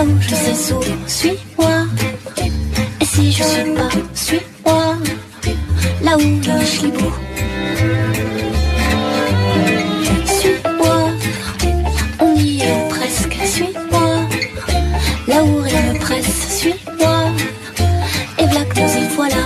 [0.00, 1.84] là où je sais souvent, suis-moi.
[3.00, 4.96] Et si je suis pas, suis-moi,
[6.02, 7.12] là où le chibou.
[10.38, 11.10] Suis-moi,
[12.20, 14.10] on y est presque, suis-moi.
[15.28, 17.16] Là où rien ne presse, suis-moi.
[18.38, 19.44] Et que nous y voilà.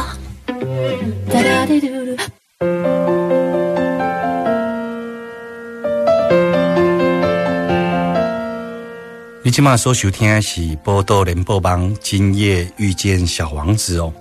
[9.55, 9.57] Da-da-di-dou-dou.
[9.57, 14.13] 你今晚所收听的是《波多联播帮》今夜遇见小王子哦。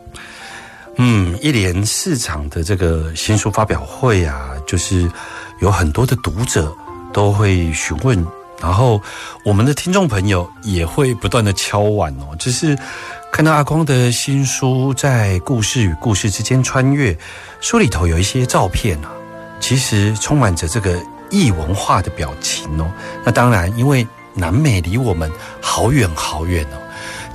[0.97, 5.09] 嗯，一连四场的这个新书发表会啊，就是
[5.59, 6.71] 有很多的读者
[7.11, 8.23] 都会询问，
[8.61, 9.01] 然后
[9.43, 12.77] 我们的听众朋友也会不断的敲碗哦，就是
[13.31, 17.17] 看到阿光的新书在故事与故事之间穿越，
[17.59, 19.09] 书里头有一些照片啊，
[19.59, 20.95] 其实充满着这个
[21.31, 22.87] 异文化的表情哦。
[23.25, 25.31] 那当然，因为南美离我们
[25.61, 26.77] 好远好远哦，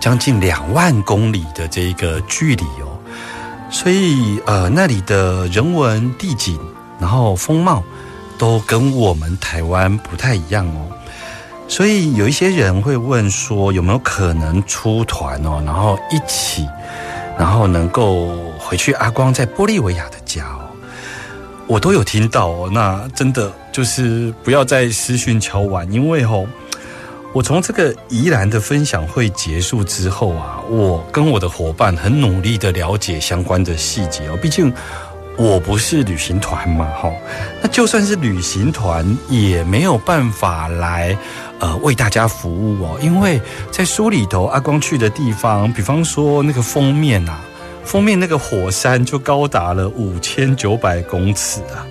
[0.01, 2.99] 将近两万公里的这一个距离哦，
[3.71, 6.59] 所以呃那里的人文地景，
[7.01, 7.83] 然后风貌
[8.39, 10.89] 都跟我们台湾不太一样哦。
[11.69, 16.67] 所以有一些人会问说，有没有可能出团哦，然后一起，
[17.39, 20.65] 然后能够回去阿光在玻利维亚的家哦。
[21.67, 26.47] 我都有听到哦，那真的就是不要再私讯敲碗，因为哦，
[27.33, 34.73] 我从这个宜兰的分享会结束之后啊，我跟我的伙伴很努力的了解相关的细节哦，毕竟
[35.37, 37.13] 我不是旅行团嘛，哈，
[37.63, 41.17] 那就算是旅行团也没有办法来
[41.61, 47.41] 呃为大家服务哦，因为在书里头阿光去的地方，比方说那个封面啊。
[47.85, 51.87] 封面那个火山就高达了五千九百公尺啊！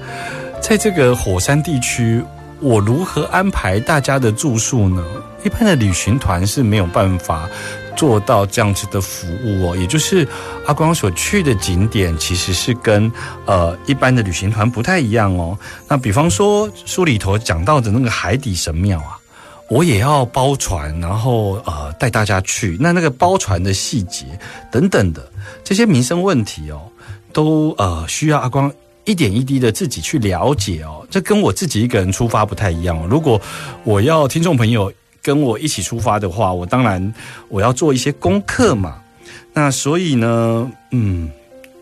[0.61, 2.23] 在这个火山地区，
[2.59, 5.03] 我如何安排大家的住宿呢？
[5.43, 7.47] 一般的旅行团是没有办法
[7.95, 9.77] 做到这样子的服务哦。
[9.77, 10.27] 也就是
[10.65, 13.11] 阿光所去的景点，其实是跟
[13.45, 15.57] 呃一般的旅行团不太一样哦。
[15.87, 19.17] 那比方说书里头讲到的那个海底神庙啊。
[19.69, 22.77] 我也要包船，然后呃带大家去。
[22.79, 24.25] 那那个包船的细节
[24.71, 25.29] 等等的
[25.61, 26.87] 这些民生问题哦，
[27.33, 28.71] 都呃需要阿光
[29.07, 31.03] 一点一滴的自己去了解哦。
[31.09, 33.07] 这跟我自己一个人出发不太一样哦。
[33.09, 33.41] 如果
[33.83, 37.13] 我要听众朋友跟我一起出发的话，我当然
[37.47, 39.01] 我要做一些功课嘛。
[39.53, 41.31] 那所以呢，嗯，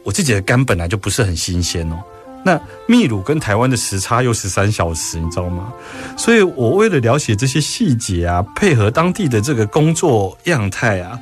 [0.04, 1.98] 我自己的肝本来就不是很新鲜哦。
[2.48, 5.74] 那秘鲁跟台湾的时差又十三小时，你知道吗？
[6.16, 11.20] 所以我为了了解这些细节啊，配合当地的这个工作样态啊，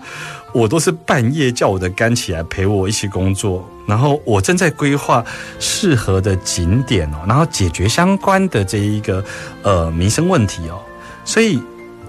[0.54, 5.24] 我都是半夜叫我的肝起来陪我一起工作，然后我正在规划
[5.60, 9.24] 适合的景点哦，然后解决相关的这一个
[9.64, 10.80] 呃民生问题哦。
[11.26, 11.62] 所以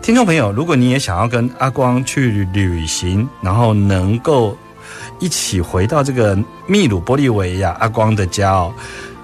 [0.02, 4.56] 听众朋友，如果你也想要跟阿光去旅行，然后能够。
[5.20, 8.74] 一起回到这个秘鲁玻利维亚阿光的家哦，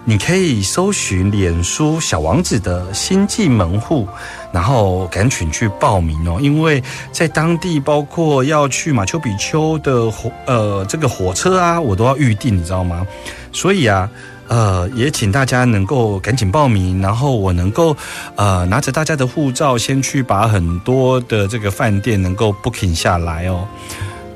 [0.04, 4.08] 你可以搜寻脸书小王子的星际门户，
[4.50, 13.06] 然后赶紧去报名哦，因为在当地包括要去马丘比丘的火呃这个火车啊，我都要预定，你知道吗？
[13.52, 14.08] 所以啊，
[14.48, 17.94] 呃，也请大家能够赶紧报名，然后我能够
[18.36, 23.68] 呃拿着大家的护照，先去把很多的这个饭店能够 booking 下来哦。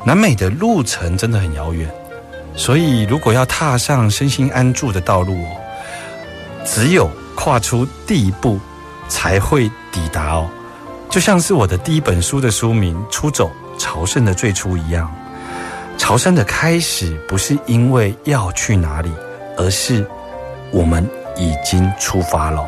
[0.05, 1.91] 南美的路程真的很遥远，
[2.56, 5.45] 所以如果要踏上身心安住的道路，
[6.65, 8.59] 只有跨出第一步
[9.09, 10.48] 才会抵达哦。
[11.10, 15.12] 就像是我的第一本书的书名《出走朝圣的最初》一样，
[15.98, 19.10] 朝圣的开始不是因为要去哪里，
[19.57, 20.07] 而是
[20.71, 22.65] 我们已经出发了。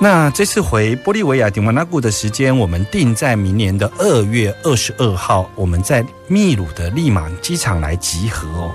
[0.00, 8.70] 那这次回玻利维亚迪瓦纳古的时间，我们定在明年的二月二十二号，我们在秘鲁的利马机场来集合哦。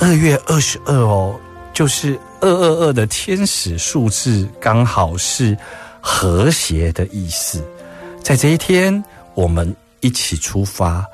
[0.00, 1.38] 二月二十二哦，
[1.72, 5.56] 就是二二二的天使数字，刚好是
[6.00, 7.62] 和谐的意思。
[8.22, 9.02] 在这一天，
[9.34, 11.04] 我们一起出发，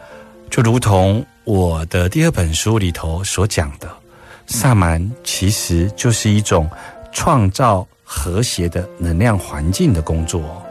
[0.51, 3.89] 就如同我的第二本书里头所讲的，
[4.47, 6.69] 萨满其实就是一种
[7.13, 7.87] 创造。
[8.15, 10.63] 和谐的能量环境的工作，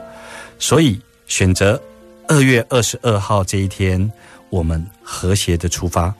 [0.59, 1.81] 所以选择
[2.27, 4.11] 二月二十二号这一天，
[4.51, 6.13] 我们和谐的出发。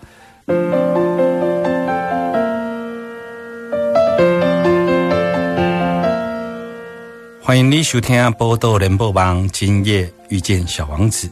[7.44, 11.28] 欢迎你收听《波多联播网》，今夜遇见小王子。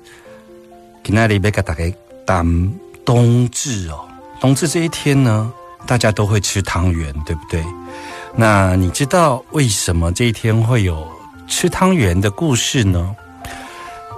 [1.04, 1.84] 今天里要给大家
[2.26, 2.74] 谈
[3.06, 4.08] 冬至哦。
[4.40, 5.54] 冬至这一天呢，
[5.86, 7.64] 大家都会吃汤圆，对不对？
[8.36, 11.08] 那你知道为什么这一天会有
[11.48, 13.16] 吃汤圆的故事呢？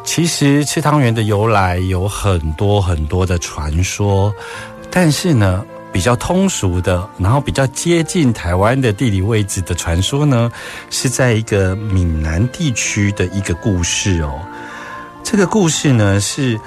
[0.05, 4.33] 其实吃汤圆的由来有很多很多的传说，
[4.89, 5.65] 但是呢。
[5.91, 10.51] 比较通俗的，然后比较接近台湾的地理位置的传说呢，
[10.89, 14.39] 是在一个闽南地区的一个故事哦。
[15.23, 16.59] 这个故事呢是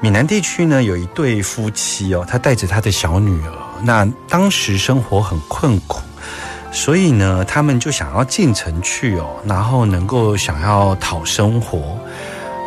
[0.00, 3.52] 闽南地区呢有一对夫妻哦，他带着他的小女儿，
[3.82, 6.00] 那当时生活很困苦，
[6.72, 11.98] 所以呢他们就想要进城去哦，然后能够想要讨生活。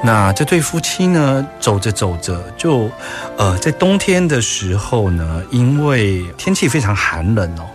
[0.03, 2.89] 那这对夫妻呢，走着走着就，
[3.35, 7.65] 呃，在冬天的时候呢，因为天气非常寒冷哦，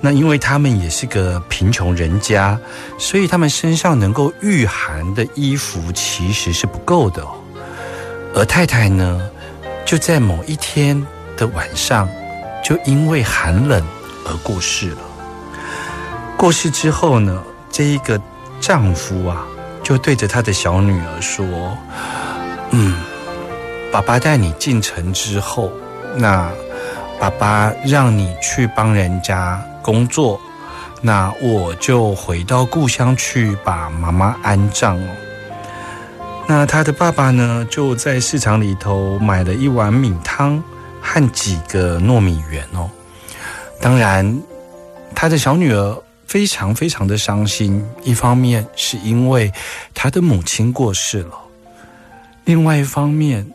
[0.00, 2.58] 那因为他们也是个贫穷人家，
[2.98, 7.30] 所以他们身上能够御寒的衣服其实是不够的哦。
[8.34, 9.26] 而太太呢，
[9.86, 12.06] 就在某一天的晚上，
[12.62, 13.82] 就因为寒冷
[14.26, 14.98] 而过世了。
[16.36, 18.20] 过世之后呢，这一个
[18.60, 19.46] 丈夫啊。
[19.84, 21.46] 就对着他的小女儿说
[22.72, 22.96] ：“嗯，
[23.92, 25.70] 爸爸带你进城之后，
[26.16, 26.50] 那
[27.20, 30.40] 爸爸让你去帮人家工作，
[31.02, 35.08] 那我就回到故乡去把妈妈安葬哦。
[36.48, 40.62] 那他的爸爸呢，就在市场里头买了一碗米汤
[41.02, 42.90] 和几个糯米圆哦。
[43.80, 44.42] 当然，
[45.14, 45.96] 他的小女儿。”
[46.34, 49.52] 非常非常的伤心，一方面是因为
[49.94, 51.38] 他的母亲过世了，
[52.44, 53.46] 另外一方面，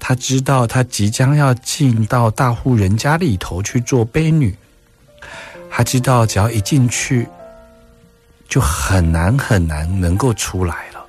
[0.00, 4.52] 他知道他即将要进到大户人家里头去做婢女，
[5.70, 7.28] 他知道只要一进去，
[8.48, 11.04] 就很难很难能够出来了。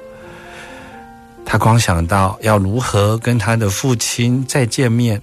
[1.43, 5.19] 他光想到要如何跟他的父亲再见面，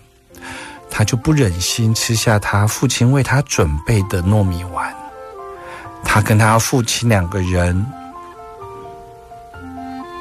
[0.91, 4.93] 他就不忍心吃下他父亲为他准备的糯米丸。
[6.13, 7.87] 他跟他父亲两个人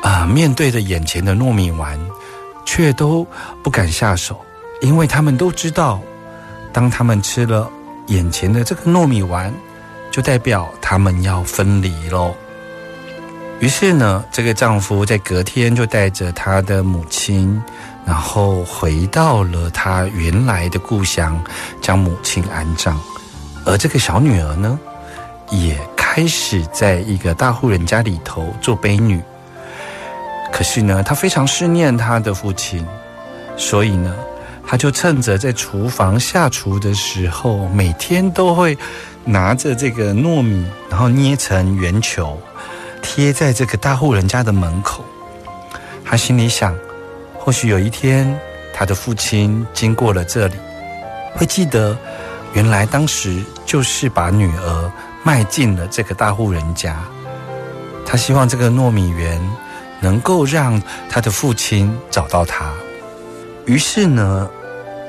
[0.04, 2.00] 啊，面对着眼前的糯米丸，
[2.64, 3.26] 却都
[3.64, 4.40] 不敢下手，
[4.82, 6.00] 因为他们都知道，
[6.72, 7.68] 当他们吃了
[8.06, 9.52] 眼前的这个糯米丸，
[10.12, 12.36] 就代表他们要分离喽。
[13.60, 17.60] 于是呢，这个丈夫在隔天就带着他的母亲，
[18.06, 21.44] 然后回到了他原来的故乡，
[21.82, 22.96] 将母亲安葬。
[23.66, 24.80] 而这个小女儿呢？
[25.52, 29.22] 也开始在一个大户人家里头做婢女。
[30.52, 32.86] 可是呢，她非常思念她的父亲，
[33.56, 34.14] 所以呢，
[34.66, 38.78] 她就趁着在厨房下厨的时候，每天都会
[39.24, 42.40] 拿着这个糯米，然后捏成圆球，
[43.02, 45.04] 贴在这个大户人家的门口。
[46.04, 46.76] 她心里想，
[47.38, 48.36] 或许有一天，
[48.74, 50.56] 她的父亲经过了这里，
[51.36, 51.96] 会记得，
[52.54, 54.92] 原来当时就是把女儿。
[55.24, 56.98] 迈进了这个大户人家，
[58.06, 59.40] 他希望这个糯米园
[60.00, 62.72] 能够让他的父亲找到他。
[63.66, 64.50] 于是呢，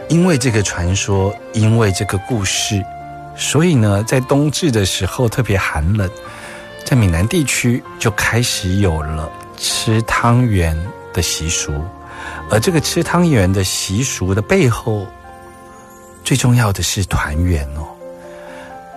[0.09, 2.85] 因为这个传说，因为这个故事，
[3.37, 6.11] 所以呢，在冬至的时候特别寒冷，
[6.85, 10.76] 在闽南地区就开始有了吃汤圆
[11.14, 11.73] 的习俗。
[12.50, 15.07] 而这个吃汤圆的习俗的背后，
[16.23, 17.89] 最重要的是团圆哦。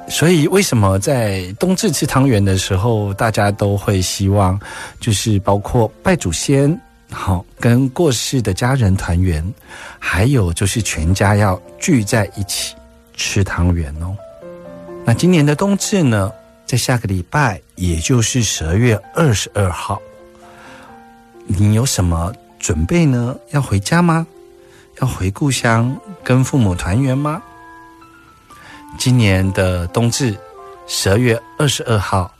[0.09, 4.59] 所以，为什么在冬至吃汤圆的时候，大家都会希望，
[4.99, 6.79] 就是包括拜祖先，
[7.09, 9.43] 好跟过世的家人团圆，
[9.97, 12.75] 还有就是全家要聚在一起
[13.15, 14.15] 吃汤圆哦。
[15.05, 16.31] 那今年的冬至呢，
[16.65, 19.99] 在下个礼拜，也就是十二月二十二号，
[21.47, 23.35] 你有什么准备呢？
[23.51, 24.27] 要回家吗？
[25.01, 27.41] 要回故乡跟父母团圆吗？
[28.97, 30.37] 今年的冬至，
[30.87, 32.31] 十二月二十二号，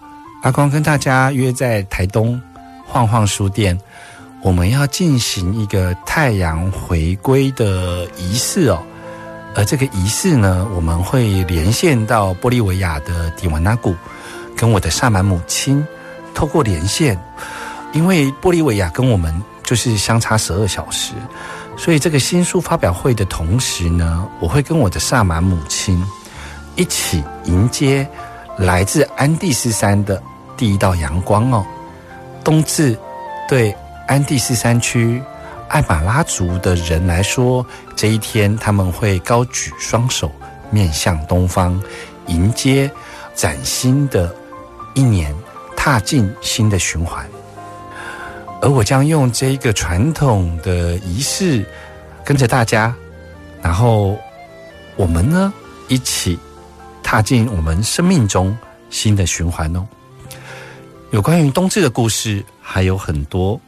[0.44, 2.42] 阿光跟大家约在台东
[2.86, 3.78] 晃晃书店，
[4.42, 8.82] 我们要进行一个太阳回归的仪式哦。
[9.56, 13.96] 而这个仪式呢，我们会连线到玻利维亚的迪瓦纳谷，
[14.56, 15.86] 跟我的萨满母亲
[16.34, 17.20] 透过连线，
[17.92, 19.34] 因为玻利维亚跟我们
[19.64, 21.14] 就是相差十二小时，
[21.78, 26.04] 所以这个新书发表会的同时呢，我会跟我的萨满母亲。
[26.76, 28.08] 一起迎接
[28.58, 30.22] 来自安第斯山的
[30.58, 31.66] 第一道阳光哦。
[32.44, 32.98] 冬至
[33.48, 33.76] 对
[34.08, 35.22] 安第斯山区
[35.70, 37.66] 艾马拉族的人来说，
[37.96, 40.32] 这一天他们会高举双手，
[40.70, 41.82] 面向东方，
[42.28, 42.90] 迎接
[43.34, 44.34] 崭新的
[44.94, 45.34] 一年，
[45.76, 47.26] 踏进新的循环。
[48.62, 51.66] 而我将用这一个传统的仪式，
[52.24, 52.94] 跟着大家，
[53.62, 54.18] 然后
[54.96, 55.52] 我们呢
[55.88, 56.38] 一起
[57.14, 58.58] 踏进我们生命中
[58.90, 59.86] 新的循环哦。
[61.12, 63.62] 有关于冬至的故事还有很多。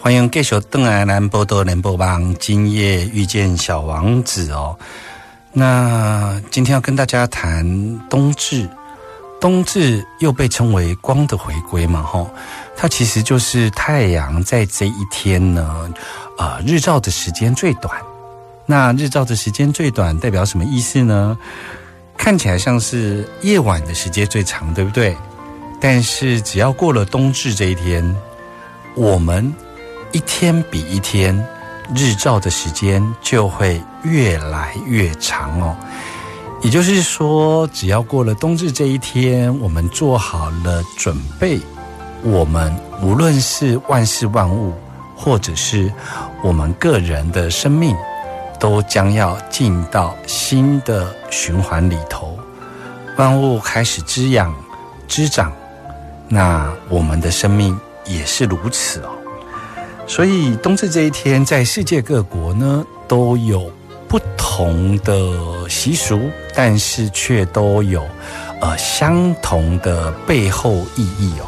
[0.00, 4.74] 欢迎继续邓来南波多联播帮今夜遇见小王子哦。
[5.52, 7.62] 那今天要跟大家谈
[8.08, 8.66] 冬至，
[9.38, 12.30] 冬至又被称为光的回归嘛，吼，
[12.80, 15.92] 它其实就是太阳在这一天呢，
[16.38, 17.94] 呃，日照的时间最短。
[18.64, 21.36] 那日照的时间最短代表什么意思呢？
[22.16, 25.14] 看起来像是夜晚的时间最长，对不对？
[25.78, 28.16] 但是只要过了冬至这一天，
[28.94, 29.54] 我们
[30.12, 31.38] 一天比一天。
[31.94, 35.76] 日照的时间就会越来越长哦，
[36.62, 41.60] 也就是说，只要过了冬至这一天，我们做好了准备，
[42.22, 44.74] 我们无论是万事万物，
[45.16, 45.90] 或者是
[46.42, 47.96] 我们个人的生命，
[48.58, 52.38] 都将要进到新的循环里头，
[53.16, 54.54] 万物开始滋养、
[55.08, 55.50] 滋长，
[56.28, 59.10] 那我们的生命也是如此哦。
[60.06, 63.70] 所以冬至这一天，在世界各国呢都有
[64.08, 68.04] 不同的习俗，但是却都有
[68.60, 71.46] 呃相同的背后意义哦。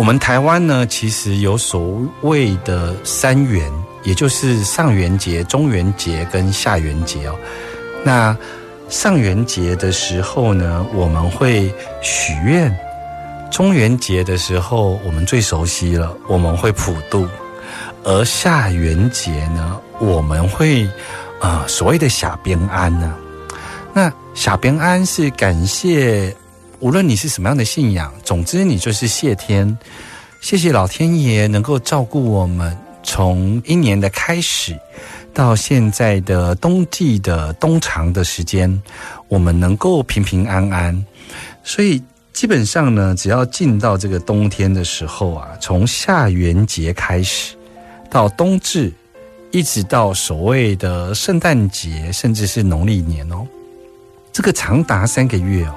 [0.00, 3.70] 我们台湾呢，其实有所谓的三元，
[4.02, 7.38] 也就是上元节、中元节跟下元节哦。
[8.02, 8.34] 那
[8.88, 12.72] 上元节的时候呢，我们会许愿；
[13.52, 17.28] 中元节的时候，我们最熟悉了，我们会普渡。
[18.02, 20.88] 而下元节呢，我们会，
[21.42, 23.14] 呃，所谓的下边安呢，
[23.92, 26.34] 那下边安是感谢，
[26.80, 29.78] 无论你是什么样的信仰，总之你就是谢天，
[30.40, 34.74] 谢谢老天爷能够照顾我们，从一年的开始
[35.34, 38.82] 到现在的冬季的冬长的时间，
[39.28, 41.04] 我们能够平平安安，
[41.62, 47.54] 所以基本上呢，只要进到这个冬天的时候啊，从下元节开始。
[48.08, 48.92] 到冬至，
[49.52, 53.46] 一直到所谓的圣诞节，甚至是农历年哦，
[54.32, 55.74] 这个长达三个月哦，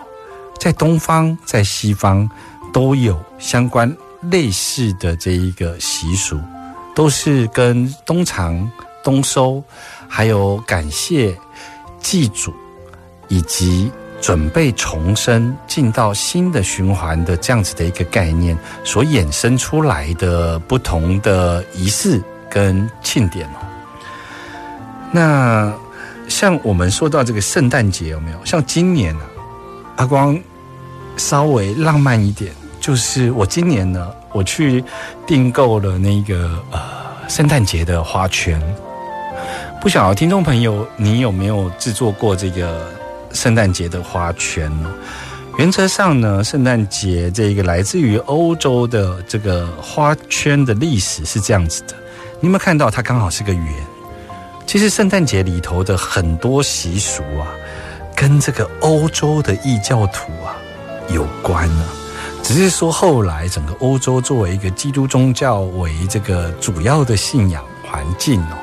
[0.59, 2.29] 在东方、在西方
[2.71, 3.95] 都有相关
[4.31, 6.39] 类似的这一个习俗，
[6.95, 8.71] 都是跟冬藏、
[9.03, 9.63] 冬收，
[10.07, 11.37] 还有感谢
[11.99, 12.53] 祭祖，
[13.27, 13.91] 以及
[14.21, 22.21] 准备重生、进到新的循环的这样子的一个概念所衍生出来的不同的仪式。
[22.53, 23.65] 跟庆典哦，
[25.11, 25.73] 那
[26.29, 28.37] 像我们说到这个圣诞节有没有？
[28.45, 29.25] 像今年呢，
[30.03, 30.37] 阿光
[31.15, 34.83] 稍微浪漫一点，就是我今年呢，我去
[35.25, 36.81] 订购了那个呃
[37.29, 38.61] 圣诞节的花圈。
[39.79, 42.91] 不晓得听众朋友，你有没有制作过这个
[43.31, 44.93] 圣诞节的花圈呢？
[45.57, 51.95] 原则上呢，圣诞节这个来自于欧洲的这个花圈的历史是这样子的。
[52.41, 53.73] 你有没有看到它刚好是个圆？
[54.65, 57.47] 其实圣诞节里头的很多习俗啊，
[58.15, 60.55] 跟这个欧洲的异教徒啊
[61.09, 61.85] 有关啊。
[62.41, 68.57] 只是说后来整个欧洲作为一个基督宗教为这个主要的信仰环境哦，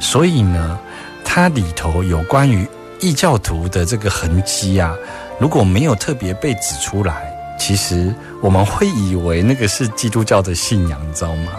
[0.00, 0.78] 所以呢，
[1.22, 2.66] 它里头有关于
[3.00, 4.94] 异教徒的这个痕迹啊，
[5.38, 11.52] 如果没有特别被指出来，其实我们会以为那个是基督教的信仰，你知道吗？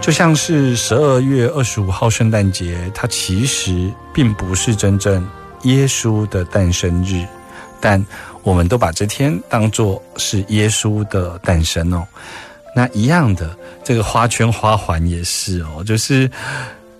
[0.00, 5.22] 就像是十二月二十五号圣诞节，它其实并不是真正
[5.62, 7.26] 耶稣的诞生日，
[7.80, 8.04] 但
[8.42, 12.06] 我们都把这天当作是耶稣的诞生哦。
[12.74, 16.30] 那一样的，这个花圈花环也是哦，就是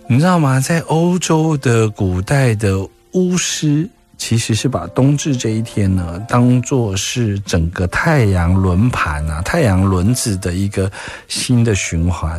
[0.07, 0.61] 你知道吗？
[0.61, 2.77] 在欧洲的古代的
[3.13, 3.89] 巫师。
[4.23, 10.93] 其实是把冬至这一天呢，当做是整个太阳轮盘啊、太阳轮子的一个
[11.27, 12.39] 新的循环。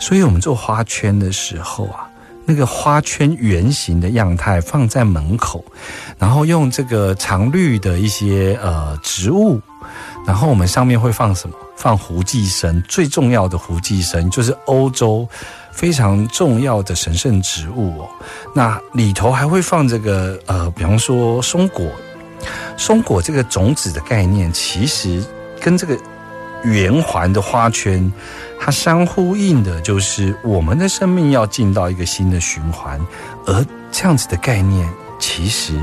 [0.00, 2.09] 所以，我们做花圈的时候啊，
[2.50, 5.64] 那个花圈圆形的样态放在门口，
[6.18, 9.60] 然后用这个常绿的一些呃植物，
[10.26, 11.54] 然后我们上面会放什么？
[11.76, 15.28] 放胡寄生，最重要的胡寄生就是欧洲。
[15.72, 18.08] 非常重要的神圣植物哦，
[18.52, 21.86] 那里头还会放这个呃，比方说松果，
[22.76, 25.24] 松果这个种子的概念，其实
[25.60, 25.96] 跟这个
[26.64, 28.12] 圆环的花圈，
[28.58, 33.00] 它相呼应的，就是我们的生命要进到一个新的循环。
[33.46, 34.88] 而这样子的概念，
[35.18, 35.78] 其实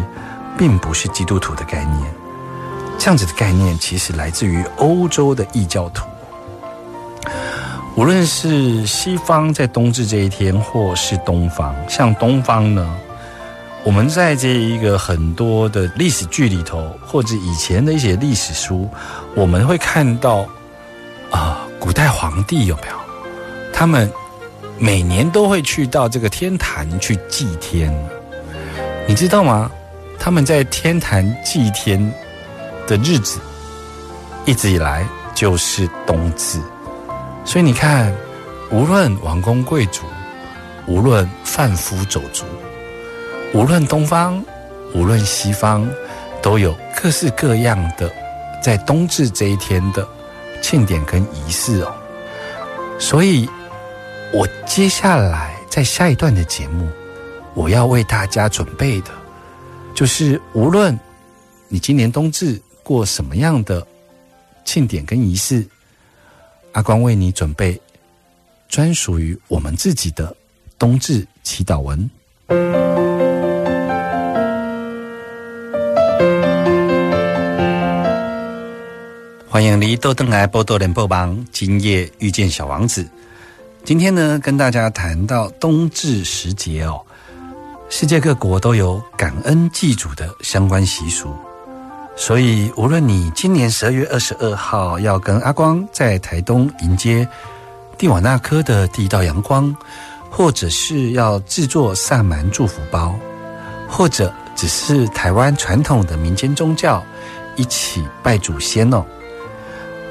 [0.58, 2.14] 并不是基督徒的概念。
[2.98, 6.06] 这样子的概念，其实来自于欧洲的异教徒。
[7.96, 12.88] 无论是西方在冬至这一天，或是东方，像东方呢，
[13.84, 18.88] 我们在这一个很多的历史剧里头，或者以前的一些历史书，
[19.36, 20.48] 我们会看到
[21.32, 22.96] 啊，古代皇帝有没有？
[23.74, 24.12] 他们
[24.80, 27.94] 每年都会去到这个天坛去祭天，
[29.08, 29.70] 你知道吗？
[30.20, 32.00] 他们在天坛祭天
[32.88, 33.40] 的日子，
[34.46, 36.60] 一直以来就是冬至。
[37.46, 38.12] 所以你看，
[38.72, 40.04] 无论王公贵族，
[40.88, 42.46] 无论贩夫走卒，
[43.54, 44.44] 无论东方，
[44.94, 45.88] 无论西方，
[46.42, 48.12] 都有各式各样的
[48.62, 50.08] 在冬至这一天的
[50.62, 51.96] 庆典跟仪式哦。
[53.00, 53.48] 所以，
[54.34, 56.90] 我接下来在下一段的节目，
[57.54, 59.12] 我要为大家准备的，
[59.94, 60.98] 就是无论
[61.68, 63.86] 你今年冬至过什么样的
[64.66, 65.66] 庆典跟仪式。
[66.74, 67.80] 阿光为你准备
[68.68, 70.36] 专属于我们自己的
[70.78, 72.97] 冬至祈祷文。
[79.58, 83.10] 欢迎离豆登来波多连播帮，今夜遇见小王子。
[83.84, 87.02] 今天呢，跟大家谈到冬至时节哦，
[87.90, 91.36] 世界各国都有感恩祭祖的相关习俗。
[92.16, 97.28] 所以，无论你今年十二月二十二号要跟阿光在台东迎接
[97.98, 99.76] 蒂瓦纳科的第一道阳光，
[100.30, 103.18] 或者是要制作萨满祝福包，
[103.90, 107.04] 或者只是台湾传统的民间宗教
[107.56, 109.04] 一起拜祖先哦，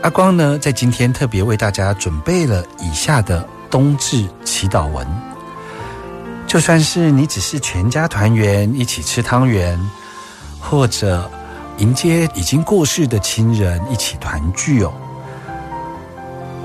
[0.07, 5.05] 阿光呢在今天特别为大家准备了以下的冬至祈祷文。
[6.47, 9.77] 就算是你只是全家团圆一起吃汤圆，
[10.61, 11.29] 或者。
[11.79, 14.90] 迎接已经过世的亲人一起团聚哦，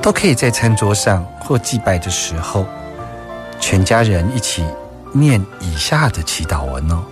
[0.02, 2.66] 都可以在餐桌上或祭拜的时候，
[3.60, 4.64] 全家人一起
[5.12, 7.04] 念以下的祈祷文哦，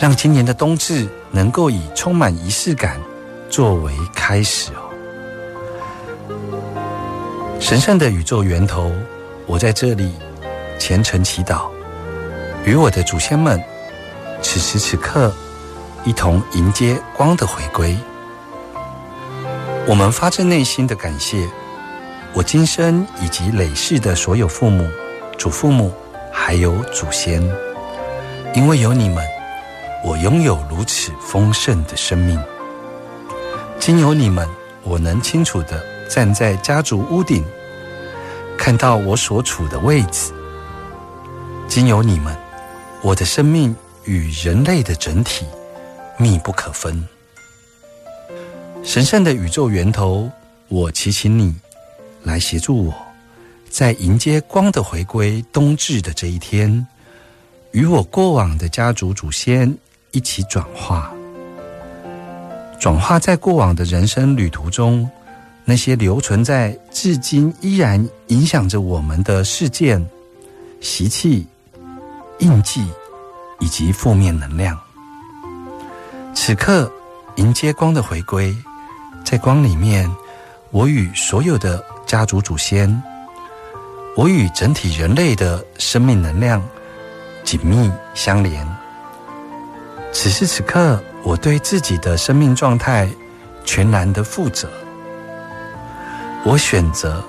[0.00, 2.98] 让今年的冬至能够以充满仪式感
[3.50, 4.87] 作为开始哦。
[7.60, 8.92] 神圣的宇宙源头，
[9.46, 10.12] 我在这里
[10.78, 11.68] 虔诚祈祷，
[12.64, 13.62] 与我的祖先们，
[14.42, 15.32] 此时此刻。
[16.04, 17.94] 一同迎接光的回归，
[19.86, 21.46] 我们发自内心的感谢
[22.32, 24.88] 我今生以及累世的所有父母、
[25.36, 25.92] 祖父母，
[26.32, 27.42] 还有祖先，
[28.54, 29.22] 因为有你们，
[30.04, 32.40] 我拥有如此丰盛的生命。
[33.78, 34.48] 经有你们，
[34.84, 37.44] 我能清楚的站在家族屋顶，
[38.56, 40.32] 看到我所处的位置。
[41.68, 42.36] 经有你们，
[43.02, 45.46] 我的生命与人类的整体。
[46.20, 47.06] 密不可分，
[48.82, 50.28] 神圣的宇宙源头，
[50.66, 51.54] 我祈请你
[52.24, 52.94] 来协助我，
[53.70, 56.84] 在迎接光的回归冬至的这一天，
[57.70, 59.72] 与我过往的家族祖先
[60.10, 61.12] 一起转化，
[62.80, 65.08] 转化在过往的人生旅途中
[65.68, 70.02] 那些留存在至今依然影响着我们的事件、
[70.80, 71.46] 习气、
[72.38, 72.90] 印记
[73.60, 74.80] 以及负面能量。
[76.34, 76.90] 此刻，
[77.36, 78.56] 迎接光的回归，
[79.22, 80.10] 在光里面，
[80.70, 83.02] 我与所有的家族祖先，
[84.16, 86.66] 我与整体人类的生命能量
[87.44, 88.66] 紧密相连。
[90.14, 93.06] 此时此刻，我对自己的生命状态
[93.66, 94.66] 全然的负责。
[96.44, 97.22] 我选择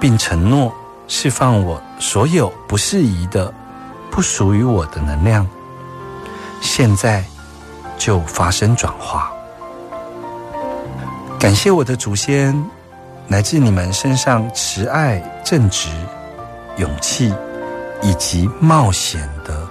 [0.00, 0.74] 并承诺
[1.08, 3.52] 释放我所有不适宜的、
[4.10, 5.46] 不属于我的能量。
[6.60, 7.24] 现在。
[7.98, 9.32] 就发生转化。
[11.40, 12.54] 感谢我的祖先，
[13.28, 15.88] 来自你们身上慈爱、正直、
[16.76, 17.34] 勇气
[18.02, 19.66] 以及冒险的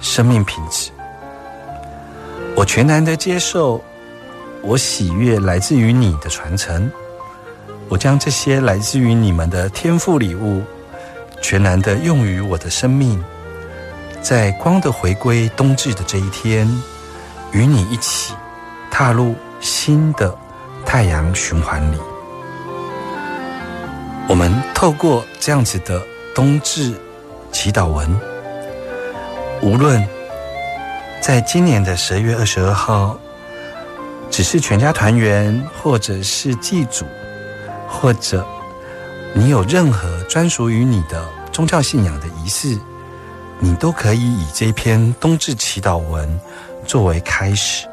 [0.00, 0.90] 生命品质。
[2.54, 3.82] 我全然的接受，
[4.60, 6.92] 我喜悦来自于你的传承。
[7.92, 10.62] 我将这些来自于你们的天赋礼物，
[11.42, 13.22] 全然的用于我的生命，
[14.22, 16.66] 在光的回归冬至的这一天。
[17.52, 18.32] 与你一起
[18.90, 20.34] 踏入新的
[20.86, 21.98] 太阳循环里，
[24.26, 26.00] 我们透过这样子的
[26.34, 26.94] 冬至
[27.52, 28.08] 祈祷文，
[29.60, 30.02] 无论
[31.20, 33.18] 在今年的十月二十二号
[34.30, 37.04] 只是全家团圆，或者是祭祖，
[37.92, 38.44] 或者
[39.34, 42.76] 你有任何专属于你的宗教信仰的仪式，
[43.60, 46.40] 你都可以以这篇冬至祈祷文
[46.86, 47.86] 作为开始。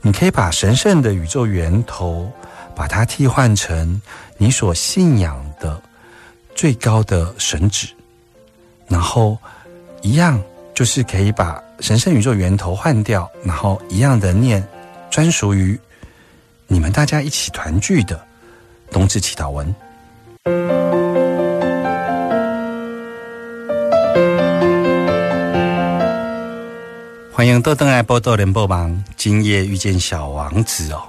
[0.00, 2.32] 你可以把神圣的宇宙源头，
[2.74, 4.00] 把它替换成
[4.38, 5.80] 你所信仰的
[6.54, 7.86] 最高的神旨，
[8.88, 9.36] 然后
[10.00, 10.42] 一样
[10.74, 14.66] 就是可以把神圣宇宙源头换掉，然后一样的念
[15.10, 15.78] 专属于
[16.66, 18.18] 你们大家一起团聚的
[18.90, 19.74] 冬至祈祷文。
[27.32, 31.00] 欢迎豆登爱波豆联播网，今夜遇见小王子哦。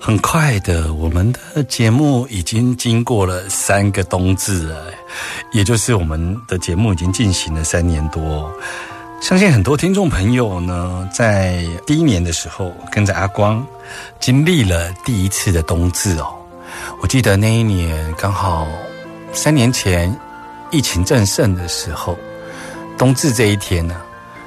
[0.00, 4.86] 很快的，我们的节目已经经过了三个冬至了，
[5.52, 8.52] 也就是我们的节目已经进行了三年多。
[9.20, 13.64] 相信很多听众朋友呢，在第一年的时候跟着阿光
[14.18, 16.34] 经历了第一次的冬至哦。
[17.02, 18.68] 我记得那一年刚好
[19.32, 20.16] 三年前
[20.70, 22.16] 疫情正盛的时候，
[22.96, 24.00] 冬至这一天呢。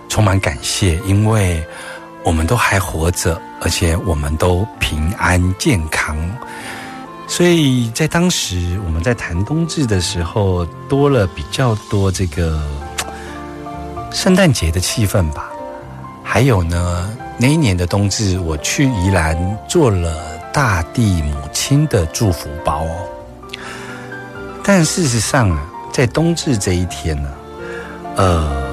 [0.08, 1.62] 充满感谢，因为
[2.24, 6.16] 我们都还活着，而且我们都平安健康，
[7.28, 12.62] 所以在当时我们在谈冬至的时候，多了比较多这个
[14.14, 15.52] 圣诞节的气氛吧。
[16.24, 19.36] 还有呢，那一年的冬至，我去宜兰
[19.68, 22.96] 做了大地母亲的祝福包哦。
[24.64, 25.60] 但事实上啊，
[25.92, 27.30] 在冬至这一天呢，
[28.16, 28.64] 呃。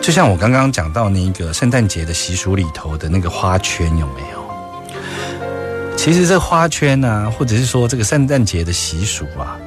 [0.00, 5.96] 就像我刚刚讲到那个圣诞节的习俗里头的那个花圈有没有？
[5.96, 9.58] 其实这花圈呢，或者是说这个圣诞节的习俗啊，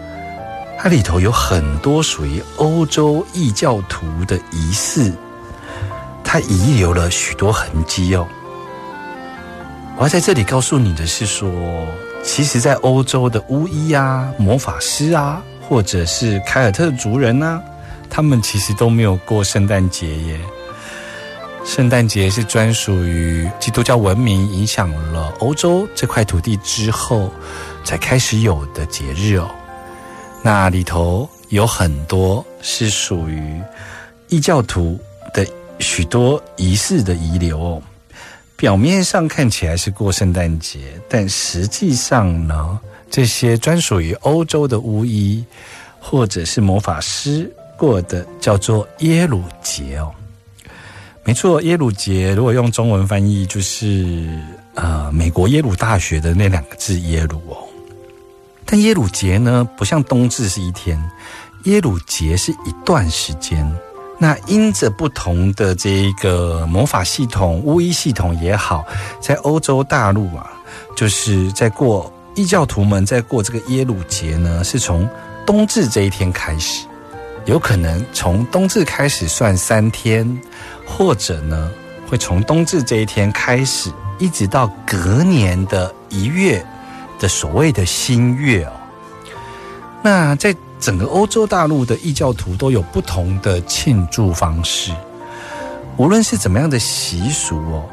[0.80, 5.14] 它里头有很多属于欧洲异教徒的仪式，
[6.24, 8.26] 它遗留了许多痕迹哦。
[10.02, 11.48] 我要在这里告诉你的是说，
[12.24, 17.62] 其实，在欧洲的巫医啊、魔法师啊，或者是凯尔特族人啊。
[18.10, 20.40] 他们其实都没有过圣诞节耶。
[21.64, 27.32] 圣诞节是专属于基督教文明影响了欧洲这块土地之后
[27.84, 29.48] 才开始有的节日哦。
[30.42, 33.62] 那里头有很多是属于
[34.30, 35.00] 异教徒
[35.32, 35.46] 的
[35.78, 37.82] 许多仪式的遗留哦。
[38.62, 45.44] 表面上看起来是过圣诞节，但实际上呢，这些专属于欧洲的巫医
[46.00, 47.52] 或者是魔法师。
[47.76, 50.14] 过的叫做耶鲁节哦，
[51.24, 54.30] 没错，耶鲁节如果用中文翻译就是
[54.76, 57.58] 呃美国耶鲁大学的那两个字耶鲁哦。
[58.64, 61.04] 但耶鲁节呢，不像冬至是一天，
[61.64, 63.68] 耶鲁节是一段时间。
[64.22, 68.86] 那因着不同的这一个魔法系统、巫医系统也好，
[69.20, 70.52] 在欧洲大陆啊，
[70.96, 75.10] 就是在过异教徒们在过这个耶鲁节呢，是从
[75.44, 76.86] 冬至这一天开始。
[77.46, 80.40] 有可能从冬至开始算三天，
[80.86, 81.72] 或者呢，
[82.08, 86.64] 会从冬至这一天开始，一直到隔年的一月
[87.20, 88.72] 的所谓的新月哦。
[90.04, 94.92] 那在整个欧洲大陆的异教徒都有不同的庆祝方式，
[95.96, 97.86] 无论是怎么样的习俗哦，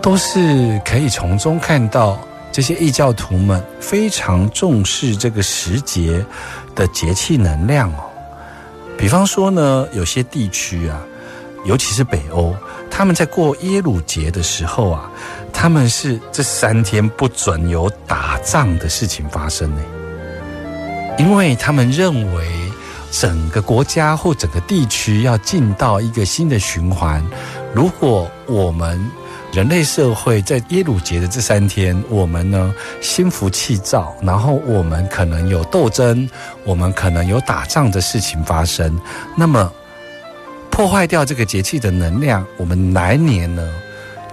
[0.00, 2.18] 都是可以从中看到
[2.50, 6.24] 这些异教徒们非常重视这个时节
[6.74, 8.04] 的节气能量哦。
[8.96, 10.98] 比方说呢，有些地区啊，
[11.66, 12.54] 尤其是北欧，
[12.90, 15.10] 他们在过耶鲁节的时候啊，
[15.52, 19.82] 他们是这三天不准有打仗的事情发生呢，
[21.18, 22.48] 因为他们认为
[23.10, 27.22] 整个国家或整个地区要进到一个新的循环，
[27.74, 29.10] 如果我们。
[29.50, 36.28] 人类社会在耶鲁节的这三天，我们呢心浮气躁，然后我们可能有斗争，
[36.64, 39.00] 我们可能有打仗的事情发生。
[39.34, 39.72] 那么
[40.70, 43.66] 破坏掉这个节气的能量，我们来年呢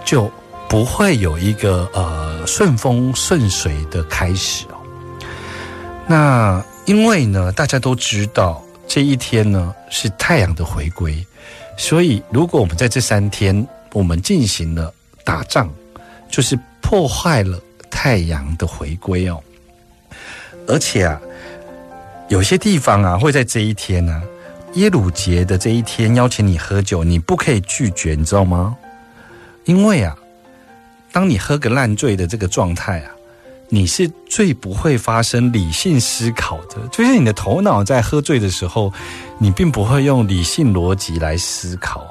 [0.04, 0.30] 就
[0.68, 4.76] 不会有一个呃顺风顺水的开始哦。
[6.06, 11.26] 那因为呢，大家都知道这一天呢是太阳的回归，
[11.78, 14.94] 所以如果我们在这三天我们进行了。
[15.26, 15.68] 打仗
[16.30, 19.42] 就是破坏了太阳的回归哦，
[20.68, 21.20] 而且啊，
[22.28, 24.22] 有些地方啊会在这一天呢，
[24.74, 28.78] 耶鲁节的这一天邀请你喝酒，你不可以拒绝，你知道吗？
[29.64, 30.16] 因为啊，
[31.12, 33.10] 当你喝个烂醉的这个状态啊，
[33.70, 38.94] 你是最不会发生理性思考的，就是你的头脑在喝醉的时候，
[39.38, 42.06] 你并不会用理性逻辑来思考。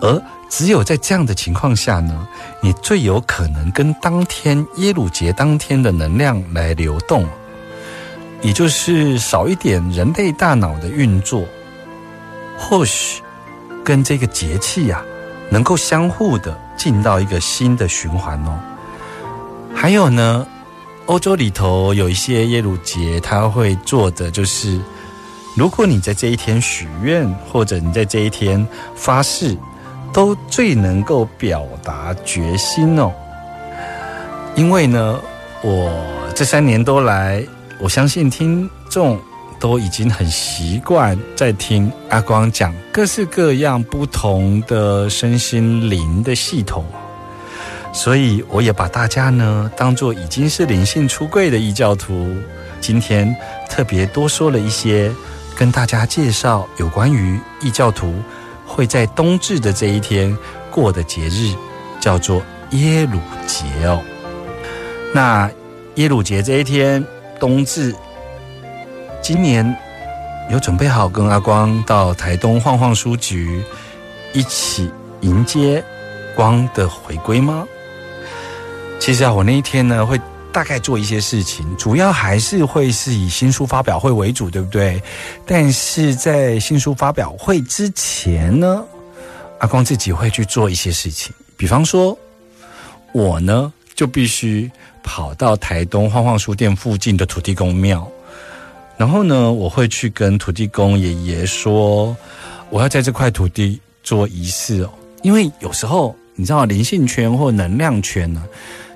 [0.00, 2.26] 而只有在这样的情况下呢，
[2.60, 7.24] 你最有可能跟当天耶鲁节当天的能量来流动，
[8.40, 11.44] 也就是少一点人类大脑的运作，
[12.58, 13.22] 或许
[13.84, 15.00] 跟这个节气呀、
[15.48, 18.58] 能够相互的进到一个新的循环哦。
[19.72, 20.46] 还有呢，
[21.12, 24.80] 欧洲里头有一些耶鲁节，他会做的就是，
[25.54, 29.54] 如果你在这一天许愿，或者你在这一天发誓，
[30.10, 33.12] 都最能够表达决心哦。
[34.54, 35.20] 因为呢，
[35.62, 35.92] 我
[36.34, 37.44] 这三年多来，
[37.78, 39.20] 我相信听众
[39.60, 46.82] 都已经很习惯在听阿光讲各式各样不同的身心灵的系统。
[47.92, 52.34] 所以我也把大家呢当做已经是灵性出柜的异教徒，
[52.80, 53.34] 今天
[53.68, 55.12] 特别多说了一些，
[55.54, 58.14] 跟大家介绍有关于异教徒
[58.66, 60.36] 会在冬至的这一天
[60.70, 61.54] 过的节日，
[62.00, 64.02] 叫做耶鲁节哦。
[65.14, 65.50] 那
[65.96, 67.06] 耶鲁节这一天，
[67.38, 67.94] 冬至，
[69.20, 69.76] 今年
[70.50, 73.62] 有准备好跟阿光到台东晃晃书局，
[74.32, 75.84] 一起迎接
[76.34, 77.66] 光的回归吗？
[79.04, 80.16] 其实啊，我那一天呢会
[80.52, 85.02] 大概做一些事情，主要还是会是以新书发表会为主，对不对？
[85.44, 88.84] 但是在新书发表会之前呢，
[89.58, 92.16] 阿光自己会去做一些事情，比方说，
[93.12, 94.70] 我呢就必须
[95.02, 98.08] 跑到台东晃晃书店附近的土地公庙，
[98.96, 102.16] 然后呢，我会去跟土地公爷爷说，
[102.70, 104.90] 我要在这块土地做仪式哦，
[105.22, 108.40] 因为有时候你知道灵性圈或能量圈呢。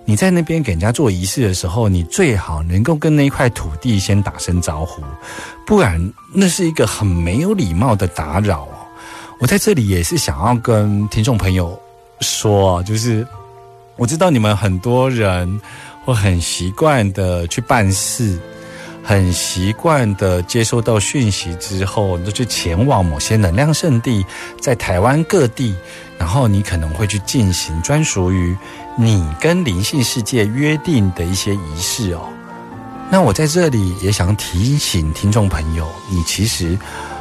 [0.09, 5.03] 你在那边给人家做仪式的时候，你最好能够跟那一块土地先打声招呼，
[5.67, 6.01] 不然
[6.33, 8.79] 那是一个很没有礼貌的打扰哦。
[9.41, 11.77] 我在这里也是想要跟听众朋友
[12.21, 13.27] 说，就是
[13.97, 15.61] 我知道你们很多人
[16.05, 18.39] 会很习惯的去办事，
[19.03, 24.25] 很习惯的接收到讯息之后，你就去前往某些能量圣地，
[24.61, 25.75] 在台湾各地，
[26.17, 28.57] 然后你可能会去进行专属于。
[28.99, 32.23] 你跟灵性世界约定的一些仪式哦，
[33.11, 36.79] 那我在这里也想提醒听众朋友，你其实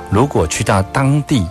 [0.09, 1.45] 如果去到当地，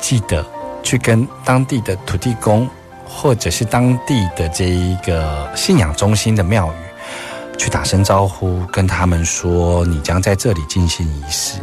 [0.00, 0.44] 记得
[0.82, 2.68] 去跟当地的土地公，
[3.06, 11.60] 或者是当地的这一个信仰中心的庙宇，去打声招呼，跟他们说你将在这里进行仪式，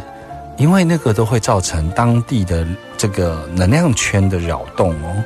[0.56, 2.66] 因为那个都会造成当地的
[2.96, 5.22] 这个能量圈的扰动哦。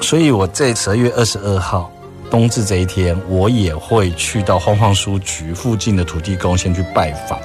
[0.00, 1.90] 所以我在十二月二十二号
[2.30, 7.38] 冬至这一天，我也会去到晃晃书局附近的土地公先去拜访。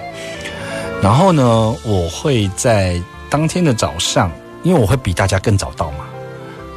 [1.01, 1.43] 然后呢，
[1.83, 6.05] 我会在当天的早上，因为我会比大家更早到嘛，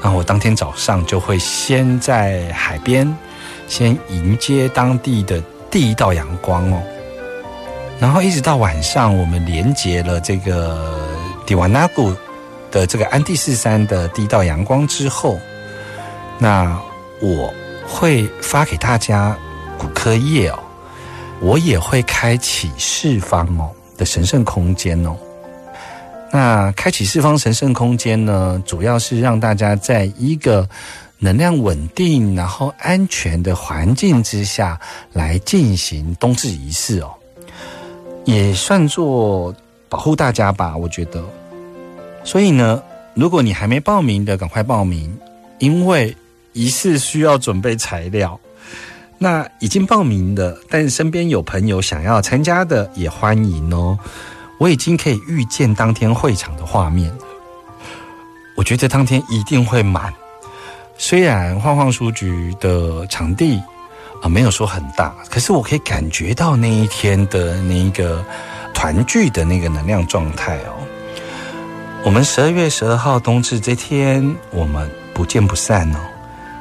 [0.03, 3.07] 然后我当天早上就会先在海边
[3.69, 6.83] 先迎接当地的第一道阳光哦。
[8.01, 11.07] 然后一直到晚上，我们连接了这个
[11.45, 12.13] 迪瓦纳古
[12.71, 15.39] 的这个安第斯山的第一道阳光之后。
[16.39, 16.79] 那
[17.21, 17.53] 我
[17.87, 19.37] 会发给大家
[19.79, 20.59] 骨科叶哦，
[21.41, 25.17] 我也会开启四方哦的神圣空间哦。
[26.31, 30.69] 那开启四方神圣空间呢，主要是让大家在一个
[31.19, 34.79] 能量稳定、然后安全的环境之下
[35.15, 37.11] 来进行冬至仪式哦，
[38.27, 39.55] 也算作
[39.89, 41.25] 保护大家吧，我觉得。
[42.25, 42.83] 所以呢，
[43.15, 45.17] 如果你还没报名的，赶快报名，
[45.59, 46.15] 因为。
[46.57, 48.41] 仪式需要准备材料，
[49.19, 53.99] 那已经报名的，但身边有朋友想要参加的，也欢迎哦。
[54.59, 57.13] 我已经可以预见当天会场的画面，
[58.57, 60.11] 我觉得当天一定会满。
[60.97, 63.63] 虽然晃晃书局的场地
[64.23, 68.25] 啊没有说很大，可是我可以感觉到那一天的那个
[68.73, 70.73] 团聚的那个能量状态哦。
[72.03, 75.99] 我们十二月十二号冬至这天，我们不见不散哦。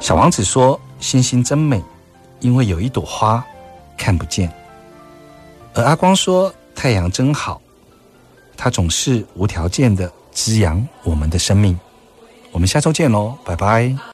[0.00, 1.82] 小王子说：“星星真美，
[2.40, 3.44] 因为有一朵花
[3.96, 4.52] 看不见。”
[5.74, 7.60] 而阿光说：“太阳真好，
[8.56, 11.78] 它总是无条件的滋养我们的生命。”
[12.52, 13.96] 我们下周见喽，拜拜。